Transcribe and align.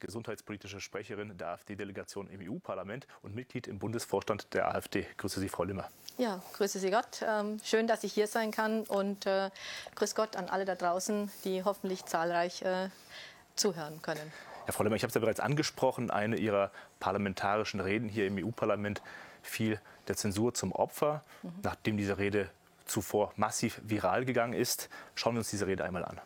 gesundheitspolitische 0.00 0.80
Sprecherin 0.80 1.36
der 1.36 1.48
AfD-Delegation 1.48 2.28
im 2.28 2.40
EU-Parlament 2.40 3.06
und 3.22 3.34
Mitglied 3.34 3.66
im 3.66 3.78
Bundesvorstand 3.78 4.54
der 4.54 4.74
AfD. 4.74 5.06
Grüße 5.16 5.40
Sie, 5.40 5.48
Frau 5.48 5.64
Limmer. 5.64 5.88
Ja, 6.16 6.42
grüße 6.54 6.78
Sie 6.78 6.90
Gott. 6.90 7.22
Ähm, 7.22 7.58
schön, 7.62 7.86
dass 7.86 8.04
ich 8.04 8.12
hier 8.12 8.26
sein 8.26 8.50
kann 8.50 8.82
und 8.84 9.26
äh, 9.26 9.50
grüß 9.94 10.14
Gott 10.14 10.36
an 10.36 10.48
alle 10.48 10.64
da 10.64 10.74
draußen, 10.74 11.30
die 11.44 11.64
hoffentlich 11.64 12.04
zahlreich 12.04 12.62
äh, 12.62 12.88
zuhören 13.54 14.02
können. 14.02 14.32
Ja, 14.66 14.72
Frau 14.72 14.84
Limmer, 14.84 14.96
ich 14.96 15.02
habe 15.02 15.08
es 15.08 15.14
ja 15.14 15.20
bereits 15.20 15.40
angesprochen, 15.40 16.10
eine 16.10 16.36
Ihrer 16.36 16.70
parlamentarischen 17.00 17.80
Reden 17.80 18.08
hier 18.08 18.26
im 18.26 18.36
EU-Parlament 18.36 19.02
fiel 19.42 19.80
der 20.08 20.16
Zensur 20.16 20.54
zum 20.54 20.72
Opfer, 20.72 21.22
mhm. 21.42 21.52
nachdem 21.62 21.96
diese 21.96 22.18
Rede 22.18 22.50
zuvor 22.84 23.32
massiv 23.36 23.80
viral 23.84 24.24
gegangen 24.24 24.54
ist. 24.54 24.88
Schauen 25.14 25.34
wir 25.34 25.40
uns 25.40 25.50
diese 25.50 25.66
Rede 25.66 25.84
einmal 25.84 26.04
an. 26.04 26.20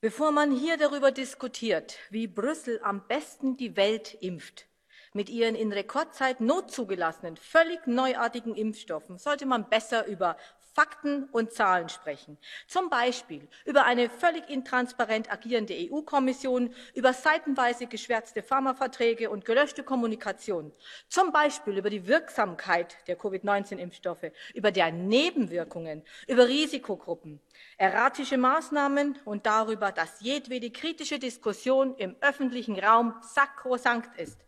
Bevor 0.00 0.30
man 0.30 0.52
hier 0.52 0.76
darüber 0.76 1.10
diskutiert, 1.10 1.98
wie 2.10 2.28
Brüssel 2.28 2.80
am 2.82 3.06
besten 3.08 3.56
die 3.56 3.76
Welt 3.76 4.16
impft, 4.20 4.66
mit 5.12 5.28
ihren 5.28 5.56
in 5.56 5.72
Rekordzeit 5.72 6.40
notzugelassenen, 6.40 7.36
völlig 7.36 7.86
neuartigen 7.86 8.54
Impfstoffen 8.54 9.18
sollte 9.18 9.44
man 9.44 9.68
besser 9.68 10.06
über 10.06 10.36
Fakten 10.74 11.24
und 11.32 11.52
Zahlen 11.52 11.88
sprechen. 11.88 12.38
Zum 12.66 12.88
Beispiel 12.88 13.46
über 13.64 13.84
eine 13.84 14.08
völlig 14.08 14.48
intransparent 14.48 15.30
agierende 15.30 15.74
EU-Kommission, 15.74 16.74
über 16.94 17.12
seitenweise 17.12 17.86
geschwärzte 17.86 18.42
Pharmaverträge 18.42 19.28
und 19.28 19.44
gelöschte 19.44 19.82
Kommunikation. 19.82 20.72
Zum 21.08 21.30
Beispiel 21.30 21.76
über 21.76 21.90
die 21.90 22.06
Wirksamkeit 22.06 22.96
der 23.06 23.16
Covid-19-Impfstoffe, 23.16 24.32
über 24.54 24.72
deren 24.72 25.08
Nebenwirkungen, 25.08 26.02
über 26.26 26.48
Risikogruppen, 26.48 27.40
erratische 27.76 28.38
Maßnahmen 28.38 29.18
und 29.24 29.44
darüber, 29.44 29.92
dass 29.92 30.20
jedwede 30.20 30.70
kritische 30.70 31.18
Diskussion 31.18 31.94
im 31.96 32.16
öffentlichen 32.20 32.78
Raum 32.78 33.14
sakrosankt 33.20 34.18
ist. 34.18 34.38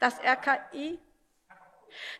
Das 0.00 0.18
RKI 0.20 0.98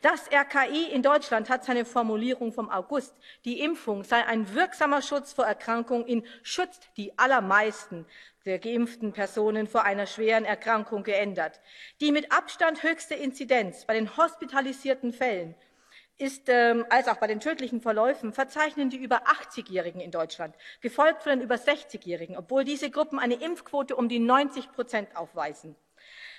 das 0.02 0.30
RKI 0.30 0.90
in 0.92 1.02
Deutschland 1.02 1.48
hat 1.48 1.64
seine 1.64 1.84
Formulierung 1.84 2.52
vom 2.52 2.70
August, 2.70 3.14
die 3.44 3.60
Impfung 3.60 4.04
sei 4.04 4.24
ein 4.24 4.54
wirksamer 4.54 5.02
Schutz 5.02 5.32
vor 5.32 5.46
Erkrankung 5.46 6.06
in 6.06 6.26
schützt 6.42 6.88
die 6.96 7.18
allermeisten 7.18 8.06
der 8.44 8.58
geimpften 8.58 9.12
Personen 9.12 9.66
vor 9.66 9.84
einer 9.84 10.06
schweren 10.06 10.44
Erkrankung 10.44 11.02
geändert. 11.02 11.60
Die 12.00 12.12
mit 12.12 12.32
Abstand 12.32 12.82
höchste 12.82 13.14
Inzidenz 13.14 13.84
bei 13.84 13.94
den 13.94 14.16
hospitalisierten 14.16 15.12
Fällen 15.12 15.54
ist, 16.18 16.48
ähm, 16.48 16.86
als 16.88 17.08
auch 17.08 17.16
bei 17.16 17.26
den 17.26 17.40
tödlichen 17.40 17.80
Verläufen 17.80 18.32
verzeichnen 18.32 18.88
die 18.88 18.96
über 18.96 19.26
80-Jährigen 19.26 20.00
in 20.00 20.10
Deutschland, 20.10 20.54
gefolgt 20.80 21.22
von 21.22 21.30
den 21.30 21.42
über 21.42 21.56
60-Jährigen, 21.56 22.36
obwohl 22.36 22.64
diese 22.64 22.90
Gruppen 22.90 23.18
eine 23.18 23.34
Impfquote 23.34 23.96
um 23.96 24.08
die 24.08 24.18
90 24.18 24.72
Prozent 24.72 25.14
aufweisen. 25.16 25.76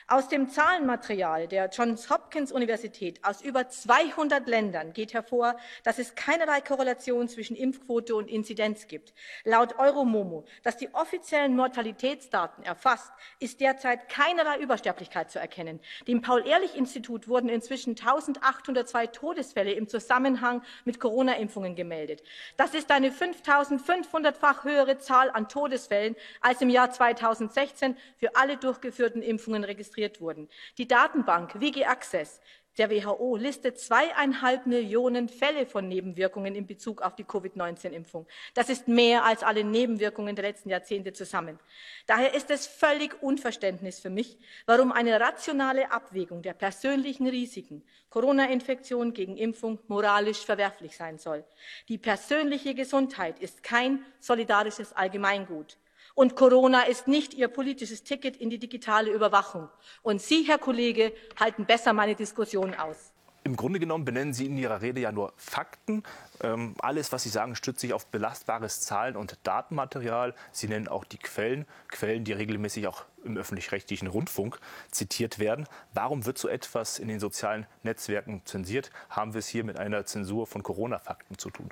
Aus 0.10 0.30
dem 0.30 0.50
Zahlenmaterial 0.50 1.50
der 1.50 1.68
Johns 1.68 2.10
Hopkins 2.10 2.54
Universität 2.54 3.20
aus 3.26 3.42
über 3.42 3.68
200 3.68 4.48
Ländern 4.48 4.94
geht 4.94 5.14
hervor, 5.14 5.58
dass 5.84 6.00
es 6.00 6.16
keinerlei 6.16 6.62
Korrelation 6.62 7.28
zwischen 7.28 7.58
Impfquote 7.58 8.16
und 8.16 8.30
Inzidenz 8.30 8.88
gibt. 8.88 9.14
Laut 9.44 9.78
Euromomo, 9.78 10.46
das 10.64 10.78
die 10.78 10.94
offiziellen 10.94 11.58
Mortalitätsdaten 11.58 12.64
erfasst, 12.64 13.12
ist 13.42 13.60
derzeit 13.60 14.08
keinerlei 14.08 14.60
Übersterblichkeit 14.60 15.30
zu 15.30 15.40
erkennen. 15.40 15.82
Dem 16.08 16.22
Paul-Ehrlich-Institut 16.22 17.28
wurden 17.28 17.50
inzwischen 17.50 17.90
1802 17.90 19.08
Todesfälle 19.08 19.74
im 19.74 19.90
Zusammenhang 19.90 20.64
mit 20.86 21.02
Corona-Impfungen 21.02 21.76
gemeldet. 21.76 22.24
Das 22.56 22.74
ist 22.76 22.92
eine 22.92 23.10
5500-fach 23.10 24.64
höhere 24.64 25.00
Zahl 25.00 25.32
an 25.32 25.50
Todesfällen 25.50 26.16
als 26.40 26.62
im 26.62 26.70
Jahr 26.70 26.92
2016 26.92 27.98
für 28.18 28.38
alle 28.38 28.56
durchgeführten 28.56 29.22
Impfungen 29.22 29.57
registriert 29.64 29.88
registriert 29.88 30.22
wurden. 30.22 30.50
Die 30.78 30.88
Datenbank 30.88 31.60
Wiki 31.60 31.84
Access 31.86 32.40
der 32.78 32.92
WHO 32.92 33.38
listet 33.38 33.80
zweieinhalb 33.80 34.68
Millionen 34.68 35.30
Fälle 35.30 35.66
von 35.66 35.88
Nebenwirkungen 35.88 36.54
in 36.54 36.68
Bezug 36.68 37.02
auf 37.02 37.16
die 37.16 37.24
Covid-19-Impfung. 37.24 38.28
Das 38.54 38.70
ist 38.70 38.88
mehr 38.88 39.26
als 39.26 39.42
alle 39.42 39.64
Nebenwirkungen 39.64 40.36
der 40.36 40.46
letzten 40.46 40.70
Jahrzehnte 40.70 41.12
zusammen. 41.12 41.60
Daher 42.06 42.36
ist 42.36 42.52
es 42.52 42.68
völlig 42.68 43.20
Unverständnis 43.24 44.00
für 44.00 44.12
mich, 44.12 44.38
warum 44.68 44.92
eine 44.92 45.20
rationale 45.20 45.90
Abwägung 45.92 46.44
der 46.44 46.54
persönlichen 46.54 47.26
Risiken 47.26 47.84
Corona-Infektion 48.12 49.12
gegen 49.12 49.38
Impfung 49.38 49.80
moralisch 49.88 50.46
verwerflich 50.46 50.96
sein 50.96 51.18
soll. 51.18 51.44
Die 51.90 51.98
persönliche 51.98 52.76
Gesundheit 52.76 53.40
ist 53.40 53.64
kein 53.64 54.06
solidarisches 54.20 54.94
Allgemeingut. 54.94 55.78
Und 56.18 56.36
Corona 56.36 56.82
ist 56.82 57.08
nicht 57.08 57.36
Ihr 57.36 57.48
politisches 57.48 58.02
Ticket 58.02 58.38
in 58.38 58.50
die 58.50 58.58
digitale 58.58 59.12
Überwachung. 59.12 59.70
Und 60.02 60.20
Sie, 60.20 60.42
Herr 60.48 60.58
Kollege, 60.58 61.14
halten 61.40 61.66
besser 61.66 61.94
meine 61.94 62.16
Diskussion 62.16 62.74
aus. 62.74 63.12
Im 63.44 63.56
Grunde 63.56 63.80
genommen 63.80 64.04
benennen 64.04 64.34
Sie 64.34 64.48
in 64.48 64.58
Ihrer 64.58 64.82
Rede 64.82 65.00
ja 65.00 65.12
nur 65.12 65.32
Fakten. 65.38 66.02
Ähm, 66.42 66.74
alles, 66.80 67.12
was 67.12 67.22
Sie 67.22 67.30
sagen, 67.30 67.56
stützt 67.56 67.82
sich 67.82 67.94
auf 67.94 68.08
belastbares 68.08 68.82
Zahlen- 68.82 69.16
und 69.16 69.38
Datenmaterial. 69.44 70.34
Sie 70.52 70.68
nennen 70.68 70.88
auch 70.88 71.06
die 71.06 71.20
Quellen, 71.20 71.68
Quellen, 71.88 72.24
die 72.24 72.34
regelmäßig 72.34 72.88
auch 72.88 73.06
im 73.24 73.38
öffentlich-rechtlichen 73.38 74.08
Rundfunk 74.08 74.60
zitiert 74.90 75.38
werden. 75.38 75.68
Warum 75.94 76.26
wird 76.26 76.40
so 76.40 76.48
etwas 76.48 76.98
in 76.98 77.10
den 77.10 77.20
sozialen 77.20 77.68
Netzwerken 77.84 78.42
zensiert? 78.44 78.90
Haben 79.12 79.36
wir 79.36 79.40
es 79.40 79.48
hier 79.48 79.64
mit 79.64 79.78
einer 79.78 80.04
Zensur 80.08 80.48
von 80.48 80.64
Corona-Fakten 80.64 81.38
zu 81.38 81.52
tun? 81.52 81.70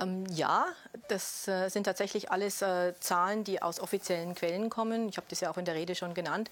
Ähm, 0.00 0.24
ja, 0.30 0.66
das 1.08 1.46
äh, 1.46 1.68
sind 1.68 1.84
tatsächlich 1.84 2.30
alles 2.30 2.62
äh, 2.62 2.94
Zahlen, 2.98 3.44
die 3.44 3.62
aus 3.62 3.80
offiziellen 3.80 4.34
Quellen 4.34 4.70
kommen. 4.70 5.08
Ich 5.08 5.16
habe 5.16 5.26
das 5.30 5.40
ja 5.40 5.50
auch 5.50 5.56
in 5.56 5.64
der 5.64 5.74
Rede 5.74 5.94
schon 5.94 6.14
genannt. 6.14 6.50